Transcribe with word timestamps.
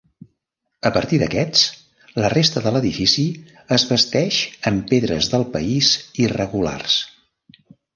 A 0.89 0.91
partir 0.95 1.19
d'aquests, 1.23 1.65
la 2.25 2.33
resta 2.35 2.65
de 2.69 2.73
l'edifici 2.77 3.27
es 3.79 3.89
basteix 3.93 4.43
amb 4.73 4.93
pedres 4.95 5.33
del 5.37 5.49
país 5.57 5.97
irregulars. 6.29 7.03